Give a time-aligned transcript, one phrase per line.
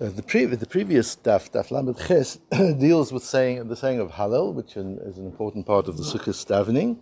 [0.00, 2.40] Uh, the, pre- the previous daf, daf lamed ches,
[2.80, 6.34] deals with saying the saying of Hallel, which is an important part of the Sukkot
[6.46, 6.98] davening,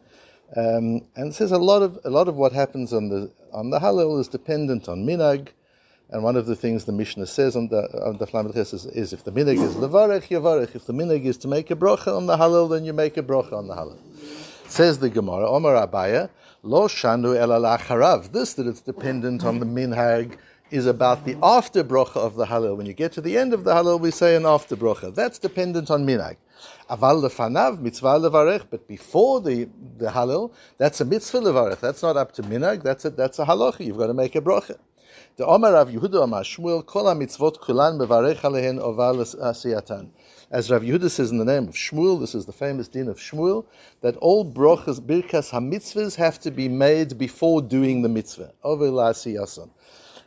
[0.55, 3.79] um, and says a lot of a lot of what happens on the on the
[3.79, 5.49] Hallel is dependent on minag,
[6.11, 8.85] and one of the things the Mishnah says on the on daf lamed ches is,
[8.85, 12.15] is, if the minag is levarech yavarech, if the minag is to make a bracha
[12.15, 13.97] on the Hallel, then you make a bracha on the Hallel.
[14.69, 16.29] Says the Gemara, Omar Abaya,
[16.63, 20.37] lo shanu el This that it's dependent on the minhag
[20.73, 22.77] is about the after bracha of the Hallel.
[22.77, 25.15] When you get to the end of the Hallel, we say an after bracha.
[25.15, 26.37] That's dependent on minag.
[26.89, 29.69] Aval lefanav mitzvah levarech, but before the,
[29.99, 31.81] the Hallel, that's a mitzvah levarech.
[31.81, 32.83] That's not up to minag.
[32.83, 33.85] That's a that's a halacha.
[33.85, 34.79] You've got to make a bracha.
[35.37, 40.09] The Omar Rav Yehuda Omar Shmuel kol mitzvot kulan mevarech alehen oval asiyatan.
[40.51, 43.19] As Rav Yehuda says in the name of Shmuel, this is the famous din of
[43.19, 43.65] Shmuel,
[44.03, 48.53] that all brachas, birkas hamitzvahs have to be made before doing the mitzvah.
[48.63, 49.71] Ovel asiyasan.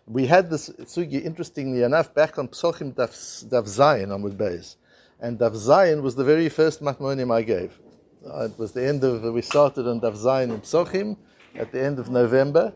[0.08, 4.76] We had this sugi, interestingly enough, back on Psochim Daf, Daf Zayin on with.
[5.20, 7.80] And Daf Zayin was the very first matmonim I gave.
[8.24, 11.18] Uh, it was the end of, we started on Daf Zayin in Psochim
[11.56, 12.72] at the end of November.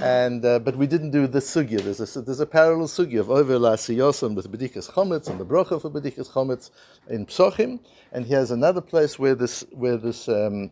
[0.00, 1.80] And, uh, but we didn't do the sugya.
[1.80, 5.82] There's a, there's a parallel sugya of Over Siyosan with Bedikas Chometz and the Brocha
[5.82, 6.70] for Bedikas Chometz
[7.08, 7.80] in Psochim.
[8.12, 10.70] And here's another place where this, where this um,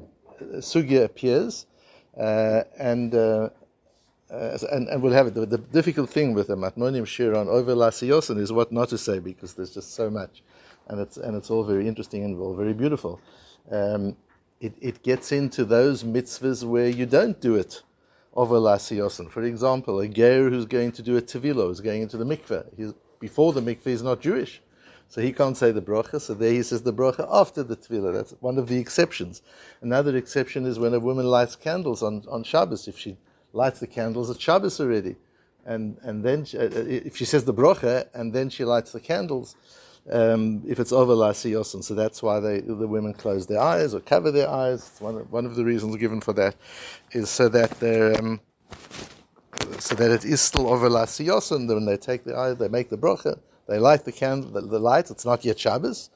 [1.05, 1.67] appears.
[2.17, 3.49] Uh, and uh,
[4.31, 5.35] uh, and, and we'll have it.
[5.35, 8.99] The, the, difficult thing with the Matmonim Shir on over Lasiyosin is what not to
[8.99, 10.43] say because there's just so much,
[10.89, 13.21] and it's and it's all very interesting and all very beautiful.
[13.71, 14.17] Um,
[14.61, 17.83] it, it gets into those mitzvahs where you don't do it
[18.35, 19.31] over Lasiyosin.
[19.31, 22.67] For example, a ger who's going to do a tevilo is going into the mikveh.
[22.77, 24.61] He's, before the mikveh he's not Jewish.
[25.11, 26.21] So he can't say the bracha.
[26.21, 28.13] So there he says the bracha after the tefillah.
[28.13, 29.41] That's one of the exceptions.
[29.81, 32.87] Another exception is when a woman lights candles on, on Shabbos.
[32.87, 33.17] If she
[33.53, 35.17] lights the candles at Shabbos already.
[35.65, 38.93] And, and then, she, uh, uh, if she says the brocha, and then she lights
[38.93, 39.57] the candles,
[40.11, 41.85] um, if it's over Lasiyosin.
[41.85, 44.97] So that's why they, the women close their eyes or cover their eyes.
[45.01, 46.57] One of, one of the reasons given for that
[47.13, 48.19] is so that they're.
[48.19, 48.41] Um,
[49.79, 51.69] so that it is still over Lasiyosin.
[51.69, 54.79] When they take the eye, they make the brocha, they light the candle, the, the
[54.79, 55.11] light.
[55.11, 56.11] It's not yet Shabbos,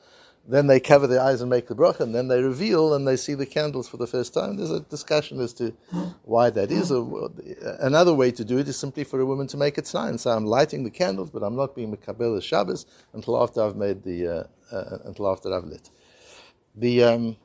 [0.46, 3.16] then they cover their eyes and make the bracha, and then they reveal and they
[3.16, 4.56] see the candles for the first time.
[4.56, 5.72] There's a discussion as to
[6.24, 6.90] why that is.
[6.90, 10.18] another way to do it is simply for a woman to make it sign.
[10.18, 14.02] So I'm lighting the candles, but I'm not being mekabel Shabbos until after I've made
[14.02, 15.90] the uh, uh, until after I've lit.
[16.74, 17.36] The um,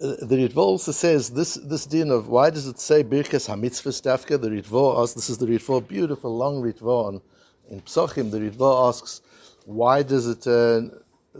[0.00, 3.92] uh, the Ritva also says this this din of why does it say birkas hamitzvah
[3.92, 4.40] stafka?
[4.40, 5.14] The Ritva asks.
[5.14, 7.22] This is the Ritva, beautiful long Ritva on
[7.68, 8.30] in Psochim.
[8.30, 9.20] The Ritva asks
[9.64, 10.82] why does it uh,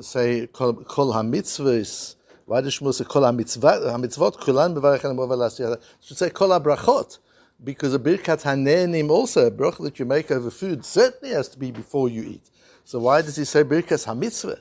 [0.00, 2.16] say kol hamitzvahs?
[2.46, 7.18] Why does Shmuel say kol hamitzvot kulan bevarachem over should say kol habrachot
[7.62, 11.58] because a birkat hanenim also a brach that you make over food certainly has to
[11.58, 12.50] be before you eat.
[12.84, 14.60] So why does he say birkas hamitzvah?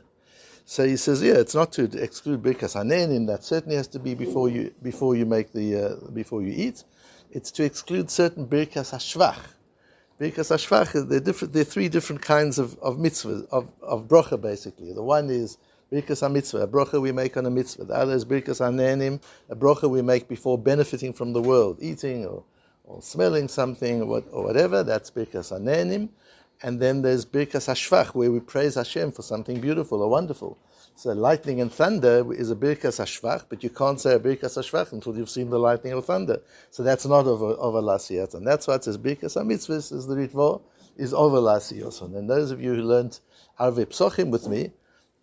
[0.65, 3.27] So he says, yeah, it's not to exclude birkas hanenim.
[3.27, 6.83] That certainly has to be before you before you make the uh, before you eat.
[7.31, 9.39] It's to exclude certain birkas hashvach
[10.19, 14.93] because Ashvach, there are, are three different kinds of, of mitzvahs, of, of brocha basically.
[14.93, 15.57] The one is
[15.91, 17.85] Birkas mitzvah, a brocha we make on a mitzvah.
[17.85, 22.25] The other is Birkas HaNenim, a brocha we make before benefiting from the world, eating
[22.25, 22.43] or,
[22.83, 24.83] or smelling something or, what, or whatever.
[24.83, 26.09] That's Birkas HaNenim.
[26.63, 30.57] And then there's Birkas Hashvach, where we praise Hashem for something beautiful or wonderful.
[30.95, 34.91] So lightning and thunder is a birkas hashvach, but you can't say a birkas hashvach
[34.91, 36.41] until you've seen the lightning or thunder.
[36.69, 40.15] So that's not over over lasiyat, and that's why it says birkas hamitzvahs is the
[40.15, 40.61] ritvo
[40.95, 41.99] is over lasiyot.
[42.15, 43.19] And those of you who learned
[43.57, 44.71] Arve Psochim with me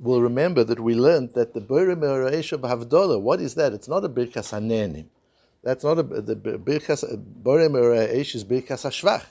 [0.01, 3.73] will remember that we learned that the Borim Ereisha Havdolah, what is that?
[3.73, 5.07] It's not a birkas hanenim.
[5.63, 7.05] That's not a the birkas
[7.43, 7.77] Borim
[8.13, 9.27] is birkas hashvach.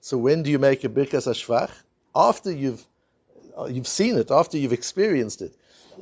[0.00, 1.70] So when do you make a birkas hashvach?
[2.16, 2.84] After you've
[3.56, 5.54] uh, you've seen it, after you've experienced it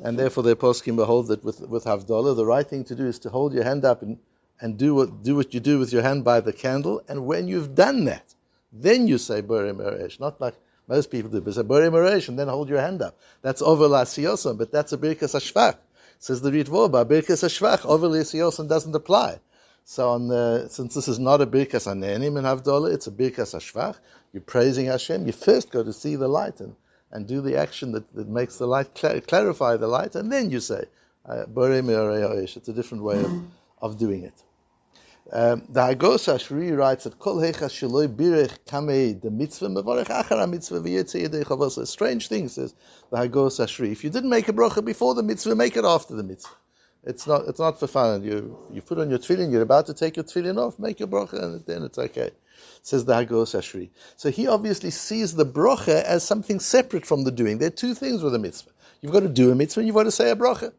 [0.02, 3.18] and therefore the poskim behold that with with havdalah, the right thing to do is
[3.20, 4.18] to hold your hand up and
[4.60, 7.02] and do what do what you do with your hand by the candle.
[7.08, 8.34] And when you've done that,
[8.72, 10.54] then you say Borim Eresh, not like
[10.88, 13.18] most people do, but say Borim Eresh and then hold your hand up.
[13.42, 15.78] That's over Lasiyosam, but that's a Birkas Hashvach.
[16.18, 19.40] Says the Ritvo, Birkas Hashvach, over Lasiyosam doesn't apply.
[19.84, 23.54] So on the, since this is not a Birkas Hanenim and Havdalah, it's a Birkas
[23.54, 23.96] Hashvach.
[24.32, 25.26] You're praising Hashem.
[25.26, 26.76] You first go to see the light and
[27.12, 30.50] and do the action that, that makes the light, cl- clarify the light, and then
[30.50, 30.84] you say,
[31.28, 33.42] uh, it's a different way of,
[33.80, 34.42] of doing it.
[35.32, 40.50] Um, the Hagos Ashri writes that Kol Hecha Shaloi Birech Kamei the Mitzvah Mevarech Achar
[40.50, 41.86] Mitzvah V'Yetze Yedei Chavos.
[41.86, 42.74] Strange thing says
[43.10, 43.92] the Hagos Ashri.
[43.92, 46.56] If you didn't make a bracha before the mitzvah, make it after the mitzvah.
[47.04, 47.48] It's not.
[47.48, 48.22] It's not for fun.
[48.22, 49.50] You you put on your tefillin.
[49.50, 50.78] You're about to take your tefillin off.
[50.78, 52.30] Make your bracha, and then it's okay.
[52.82, 53.90] Says the Hagos Ashri.
[54.16, 57.58] So he obviously sees the brocha as something separate from the doing.
[57.58, 58.70] There are two things with a mitzvah.
[59.00, 60.72] You've got to do a mitzvah and you've got to say a brocha.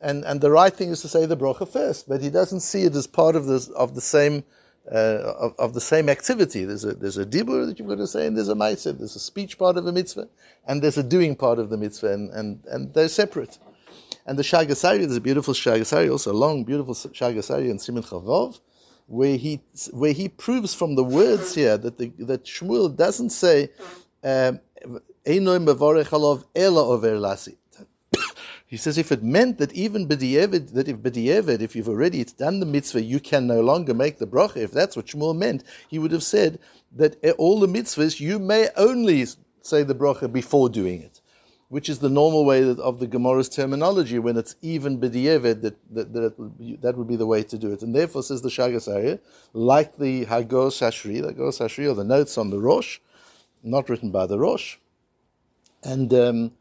[0.00, 2.82] And, and the right thing is to say the brocha first, but he doesn't see
[2.82, 4.44] it as part of, this, of the same
[4.90, 6.64] uh, of, of, the same activity.
[6.64, 8.96] There's a there's a dibur that you've got to say, and there's a ma'aseh.
[8.96, 10.28] There's a speech part of a mitzvah,
[10.66, 13.58] and there's a doing part of the mitzvah, and, and, and they're separate.
[14.24, 17.70] And the Shagas Aryeh, there's a beautiful Shagas Aryeh, also a long, beautiful Shagas Aryeh
[17.70, 18.60] in Simin Chavov,
[19.08, 19.60] where he
[19.90, 23.70] where he proves from the words here that the, that Shmuel doesn't say
[24.22, 24.60] um,
[28.66, 32.60] he says if it meant that even b'di'evid, that if b'di'evid, if you've already done
[32.60, 35.98] the mitzvah, you can no longer make the bracha, if that's what Shmuel meant, he
[35.98, 36.58] would have said
[36.94, 39.26] that all the mitzvahs, you may only
[39.62, 41.17] say the bracha before doing it
[41.68, 46.12] which is the normal way of the Gemara's terminology when it's even b'di'eved, that, that,
[46.12, 47.82] that, that, would be the way to do it.
[47.82, 49.20] And therefore, says the Shagas
[49.52, 53.00] like the Hagos Hashri, the Hagos Hashri, or the notes on the Rosh,
[53.62, 54.76] not written by the Rosh.
[55.84, 56.52] And, um,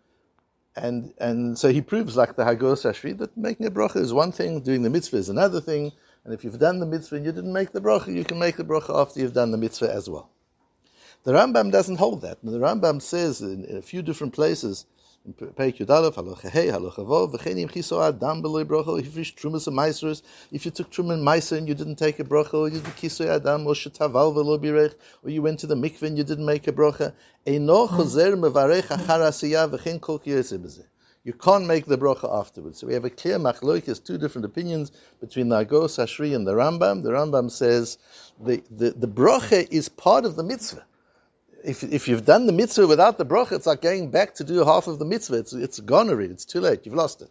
[0.76, 4.34] and, and so he proves, like the Hagos Hashri, that making a bracha is one
[4.34, 5.94] thing, doing the mitzvah is another thing.
[6.26, 8.58] And if you've done the mitzvah and you didn't make the bracha, you can make
[8.58, 10.30] the bracha after you've done the mitzvah as well.
[11.24, 12.38] The Rambam doesn't hold that.
[12.44, 14.86] The Rambam says in a few different places
[15.30, 15.90] If you and
[20.72, 24.62] took terumah ma'aser and you didn't take a Bracha, or you did Adam, or Shetaval
[24.62, 27.12] Birech, or you went to the mikveh and you didn't make a Bracha,
[27.46, 30.22] Eino Mevarech Achar V'chen Kol
[31.26, 32.80] you can't make the bracha afterwards.
[32.80, 36.54] So we have a clear machloikis, two different opinions between the Agos Ashri and the
[36.54, 37.04] Rambam.
[37.04, 37.98] The Rambam says
[38.40, 40.86] the, the, the bracha is part of the mitzvah
[41.64, 44.64] if, if you've done the mitzvah without the bracha, it's like going back to do
[44.64, 45.38] half of the mitzvah.
[45.38, 46.34] It's, it's gone already.
[46.34, 46.86] It's too late.
[46.86, 47.30] You've lost it.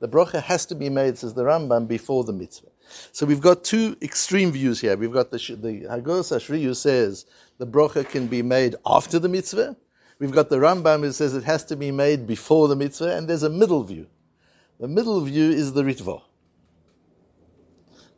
[0.00, 2.68] The bracha has to be made, says the Rambam, before the mitzvah.
[3.12, 4.96] So we've got two extreme views here.
[4.96, 7.26] We've got the, the Hagos Ashri who says
[7.58, 9.76] the bracha can be made after the mitzvah.
[10.18, 13.16] We've got the Rambam who says it has to be made before the mitzvah.
[13.16, 14.06] And there's a middle view.
[14.78, 16.22] The middle view is the Ritva.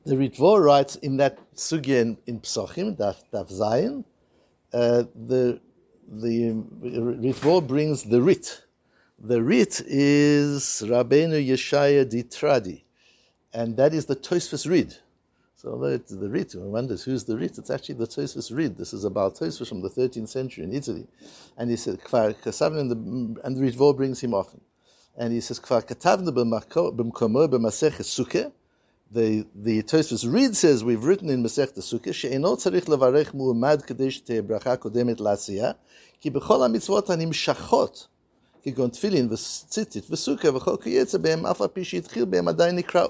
[0.04, 4.04] The Ritva writes in that sugya in, in Psachim, Daf, Daf Zayin,
[4.72, 5.60] uh, the
[6.10, 8.62] the Ritvo brings the Rit.
[9.18, 12.82] The Rit is Rabbeinu Yeshaya di Trani,
[13.52, 14.96] and that is the Tosfos Rid.
[15.56, 17.58] So the, the Rit, one wonders who's the Rit?
[17.58, 18.76] It's actually the Tosfos Rid.
[18.78, 21.06] This is about Tosfos from the 13th century in Italy.
[21.56, 24.60] And he said, and the, and the Ritvo brings him often.
[25.16, 28.52] And he says, Kfar Katavna b'mkomo b'masech sukkah,
[29.10, 34.22] the the Tosfos Reed says we've written in Masech Sukkah she'enot tzarich levarech mu'amad kadesh
[34.22, 35.76] tebracha kodemet lasia
[36.20, 38.08] ki bechol ha'mitzvot hanimshachot
[38.64, 43.06] כגון תפילין וציצית וסוכה v'sukkah v'chol בהם אף על פי שהתחיל בהם עדיין נקרא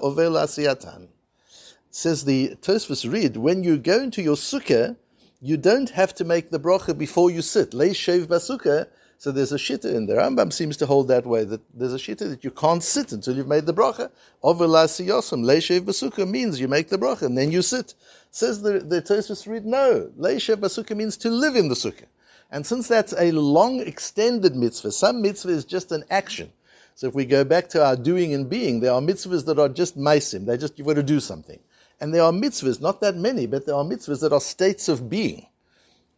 [1.90, 4.96] Says the Tosfos Rid, when you go into your sukkah,
[5.40, 7.72] you don't have to make the bracha before you sit.
[7.72, 8.86] Lay shev basukah,
[9.18, 10.18] so there's a shitta in there.
[10.18, 13.34] Rambam seems to hold that way, that there's a shitta that you can't sit until
[13.34, 14.12] you've made the bracha.
[14.44, 17.94] Overlasiyosam, leishev basukah means you make the bracha and then you sit.
[18.30, 22.06] Says the, the Tosfos Rid, no, leishev basukah means to live in the sukkah.
[22.52, 26.52] And since that's a long extended mitzvah, some mitzvah is just an action.
[26.94, 29.68] So if we go back to our doing and being, there are mitzvahs that are
[29.68, 30.46] just maisim.
[30.46, 31.58] They just, you've got to do something.
[32.00, 35.10] And there are mitzvahs, not that many, but there are mitzvahs that are states of
[35.10, 35.47] being.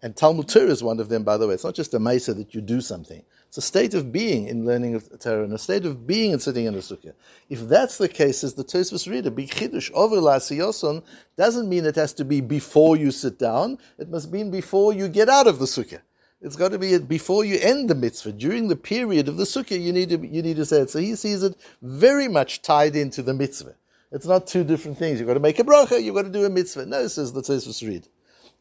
[0.03, 1.55] And Talmud Torah is one of them, by the way.
[1.55, 3.23] It's not just a mesa that you do something.
[3.49, 6.39] It's a state of being in learning of Torah, and a state of being in
[6.39, 7.13] sitting in a sukkah.
[7.49, 11.03] If that's the case, as the Tosfos reader, big chiddush over lasiyoson
[11.37, 13.79] doesn't mean it has to be before you sit down.
[13.99, 16.01] It must mean before you get out of the sukkah.
[16.41, 18.33] It's got to be before you end the mitzvah.
[18.33, 20.91] During the period of the sukkah, you need to you need to say it.
[20.91, 23.75] So he sees it very much tied into the mitzvah.
[24.13, 25.19] It's not two different things.
[25.19, 26.03] You've got to make a bracha.
[26.03, 26.87] You've got to do a mitzvah.
[26.87, 28.09] No, says the Tosfos Rid.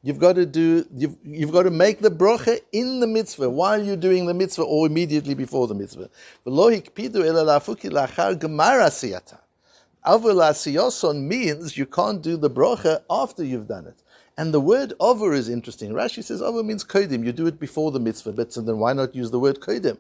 [0.01, 3.83] You've got to do, you've, you've got to make the bracha in the mitzvah while
[3.83, 6.09] you're doing the mitzvah or immediately before the mitzvah.
[10.05, 14.01] Avul means you can't do the bracha after you've done it.
[14.37, 15.91] And the word over is interesting.
[15.91, 17.25] Rashi says over means kodim.
[17.25, 19.97] You do it before the mitzvah, but so then why not use the word kodim?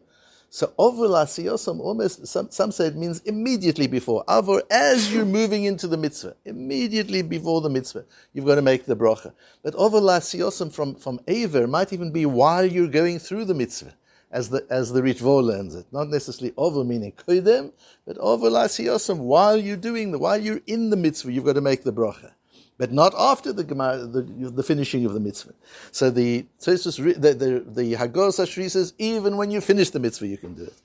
[0.51, 4.25] So over lasiyosam almost some, some say it means immediately before.
[4.25, 8.85] Avor as you're moving into the mitzvah, immediately before the mitzvah, you've got to make
[8.85, 9.33] the bracha.
[9.61, 13.93] But over lasiyosam from from aver might even be while you're going through the mitzvah,
[14.31, 15.85] as the as the Ritvo learns it.
[15.91, 17.71] Not necessarily over meaning koidem,
[18.07, 21.61] but over lasiyosam while you're doing the while you're in the mitzvah, you've got to
[21.61, 22.31] make the bracha
[22.79, 25.53] but not after the, the, the finishing of the mitzvah.
[25.91, 30.37] So the the the, the Hagos Ashri says even when you finish the mitzvah you
[30.37, 30.81] can do it.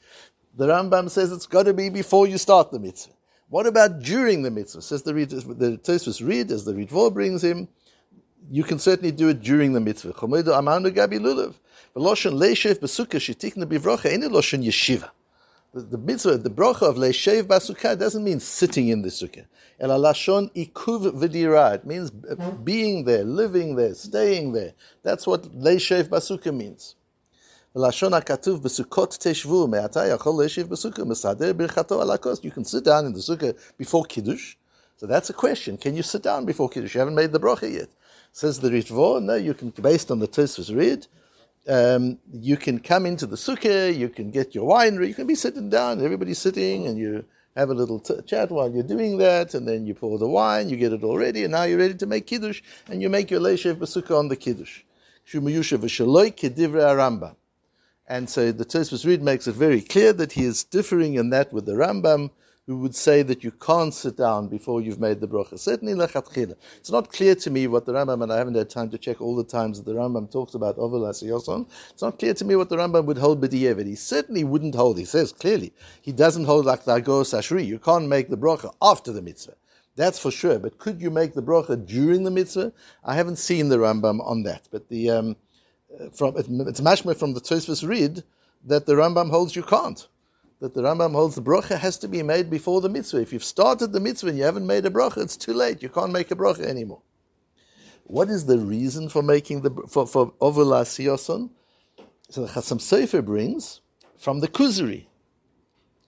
[0.57, 3.13] The Rambam says it's got to be before you start the mitzvah.
[3.49, 4.83] What about during the mitzvah?
[4.83, 7.69] Says the the Tosfos Rid as the Ritvo brings him.
[8.51, 10.15] you can certainly do it during the mitzvah.
[10.15, 11.55] Chomedu amanu gabi lulav.
[11.95, 15.11] Veloshen leishev besukkah shetikna bivrocha any loshen yeshiva
[15.75, 19.45] the, the mitzvah, the bracha of leishev basukah doesn't mean sitting in the sukkah.
[19.81, 21.75] El alashon ikuv v'dira.
[21.75, 24.75] It means being there, living there, staying there.
[25.03, 26.95] That's what leishev basukah means.
[27.77, 32.11] ולשון הכתוב בסוכות תשבו, מעתה יכול להשיב בסוכה, מסדר ברכתו על
[32.43, 34.55] You can sit down in the sukkah before kiddush.
[34.97, 35.77] So that's a question.
[35.77, 36.95] Can you sit down before kiddush?
[36.95, 37.89] You haven't made the bracha yet.
[38.31, 41.09] Says the Ritvo, no, you can, based on the Tosfos Rid,
[41.69, 45.35] um, you can come into the sukkah, you can get your wine, you can be
[45.35, 47.25] sitting down, everybody's sitting, and you
[47.57, 50.69] have a little t- chat while you're doing that, and then you pour the wine,
[50.69, 53.31] you get it all ready, and now you're ready to make Kiddush, and you make
[53.31, 54.83] your Leishev Basukah on the Kiddush.
[58.07, 61.53] And so the Tosfos Reed makes it very clear that he is differing in that
[61.53, 62.31] with the Rambam,
[62.67, 65.59] who would say that you can't sit down before you've made the bracha.
[65.59, 66.55] Certainly lechatchila.
[66.79, 69.21] It's not clear to me what the Rambam, and I haven't had time to check
[69.21, 71.69] all the times that the Rambam talks about ovel yoson.
[71.91, 73.87] It's not clear to me what the Rambam would hold b'di'evet.
[73.87, 74.99] He certainly wouldn't hold.
[74.99, 77.67] He says clearly he doesn't hold like the Agos Ashri.
[77.67, 79.57] You can't make the bracha after the mitzvah.
[79.97, 80.59] That's for sure.
[80.59, 82.73] But could you make the bracha during the mitzvah?
[83.05, 84.69] I haven't seen the Rambam on that.
[84.71, 85.37] But the um,
[86.13, 88.25] from it's mashma from the Tosfos Rid
[88.65, 90.09] that the Rambam holds you can't.
[90.65, 93.21] That the Rambam holds the bracha has to be made before the mitzvah.
[93.21, 95.83] If you've started the mitzvah and you haven't made a bracha, it's too late.
[95.83, 97.03] You can't make a bracha anymore.
[98.05, 100.89] What is the reason for making the for for ovulas?
[102.31, 103.83] So the Chasam Sofer brings
[104.17, 105.05] from the Kuzari.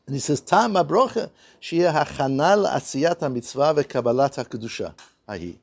[0.06, 4.94] And he says, Tam ha-brocha, shia hachanal asiyat ha-mitzvah ve-kabbalat ha-kedusha.
[5.28, 5.58] Ahi.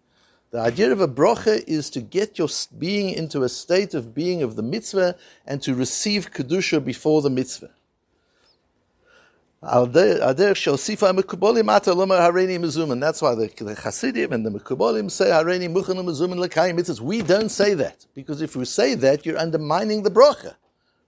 [0.52, 4.44] The idea of a brocha is to get your being into a state of being
[4.44, 5.16] of the mitzvah
[5.48, 7.72] and to receive kedusha before the mitzvah.
[9.64, 10.04] That's why
[13.36, 17.00] the, the Hasidim and the Mekubolim say Hareini Muchanim Mezuman Lekayim mitzvahs.
[17.00, 20.56] We don't say that because if you say that, you're undermining the brocha.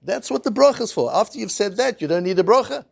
[0.01, 1.13] That's what the brocha is for.
[1.13, 2.85] After you've said that, you don't need a brocha.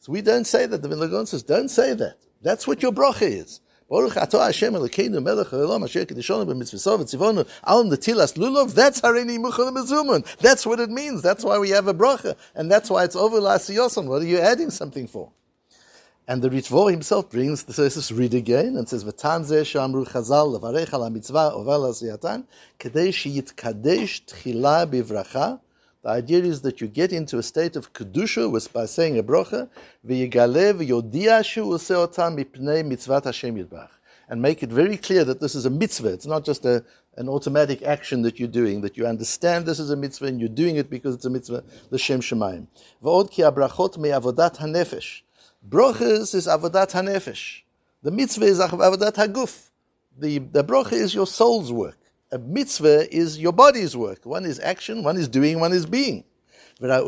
[0.00, 0.82] So we don't say that.
[0.82, 2.18] The Vilna says, don't say that.
[2.42, 3.60] That's what your brocha is.
[3.88, 8.74] Baruch atah Hashem Elokeinu melech haolam asher kedishonu b'mitzvosov v'tzivonu al netilas lulav.
[8.74, 10.24] That's harini muchal mezuman.
[10.38, 11.22] That's what it means.
[11.22, 14.06] That's why we have a bracha, and that's why it's over lasiyosan.
[14.06, 15.30] What are you adding something for?
[16.26, 20.58] And the Ritvo himself brings the Tosfos Rid again and says, "V'tan zeh shamru Chazal
[20.58, 22.42] levarech al mitzvah oval asiyatan
[22.80, 25.60] kedei sheyitkadesh tchila bivracha."
[26.06, 29.24] The idea is that you get into a state of kedusha with by saying a
[29.24, 29.68] bracha,
[30.06, 33.88] v'yigalev yodiashu useotam mipnei mitzvat Hashem yidbach,
[34.28, 36.12] and make it very clear that this is a mitzvah.
[36.12, 36.84] It's not just a,
[37.16, 38.82] an automatic action that you're doing.
[38.82, 41.64] That you understand this is a mitzvah and you're doing it because it's a mitzvah.
[41.90, 42.68] The Shem Shemayim.
[43.02, 45.22] V'od ki abrachot me avodat hanefesh.
[45.68, 47.62] Brachas is avodat hanefesh.
[48.04, 49.70] The mitzvah is avodat haguf.
[50.16, 51.98] The the bracha is your soul's work
[52.36, 54.26] a mitzvah is your body's work.
[54.26, 56.24] One is action, one is doing, one is being.
[56.78, 57.06] And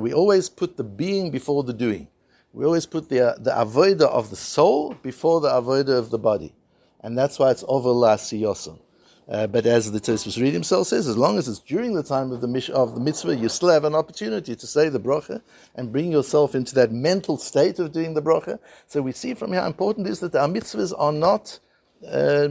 [0.00, 2.06] we always put the being before the doing.
[2.52, 6.54] We always put the, the avodah of the soul before the avodah of the body.
[7.00, 8.78] And that's why it's over la siyoson.
[9.28, 12.32] Uh, but as the Tosfos Reed himself says, as long as it's during the time
[12.32, 15.42] of the, mish- of the mitzvah, you still have an opportunity to say the bracha
[15.74, 18.58] and bring yourself into that mental state of doing the bracha.
[18.86, 21.58] So we see from here how important it is that our mitzvahs are not
[22.06, 22.48] uh,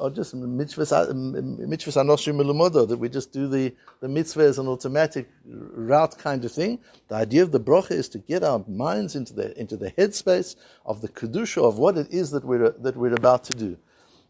[0.00, 4.68] are just mitzvahs uh, mitzvahs anoshim that we just do the, the mitzvah as an
[4.68, 6.78] automatic route kind of thing.
[7.08, 10.54] The idea of the bracha is to get our minds into the into the headspace
[10.86, 13.76] of the kedusha of what it is that we're that we're about to do.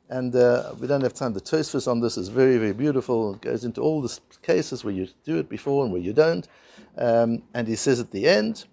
[0.09, 1.33] And uh, we don't have time.
[1.33, 3.35] The Tosfos on this is very, very beautiful.
[3.35, 6.47] It goes into all the cases where you do it before and where you don't.
[6.99, 8.67] Um, and he says at the end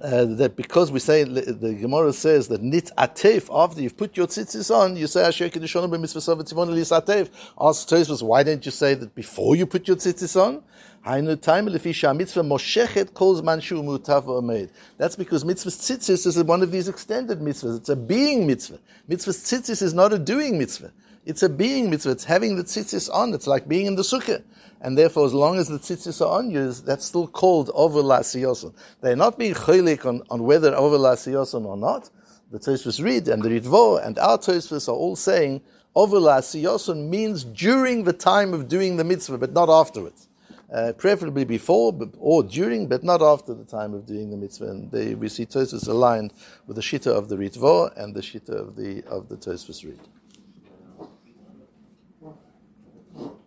[0.00, 4.26] uh, that because we say, the Gemara says that nit atef, after you've put your
[4.26, 7.30] tzitzis on, you say Asher Kedushonim b'mitzvah tzivon lis atef.
[7.60, 10.62] Ask Tosfos, why don't you say that before you put your tzitzis on?
[11.04, 14.70] Hainu time lefisha mitzvah moshechet calls manshu mutav omed.
[14.98, 17.78] That's because mitzvah tzitzis is one of these extended mitzvahs.
[17.78, 18.78] It's a being mitzvah.
[19.08, 20.92] Mitzvah tzitzis is not a doing mitzvah.
[21.28, 22.12] It's a being mitzvah.
[22.12, 23.34] It's having the tzitzis on.
[23.34, 24.42] It's like being in the sukkah.
[24.80, 28.72] And therefore, as long as the tzitzis are on you, that's still called over lasiyoson.
[29.02, 32.08] They're not being chaylik on, on whether over lasiyoson or not.
[32.50, 35.60] The Tosfos Rid and the Ritvo and our Tosfos are all saying
[35.94, 40.28] over lasiyoson means during the time of doing the mitzvah, but not afterwards
[40.72, 44.70] uh, preferably before but, or during, but not after the time of doing the mitzvah.
[44.70, 46.32] And they, we see Tosfos aligned
[46.66, 50.00] with the shita of the Ritvo and the shita of the of the Tosfos Reed.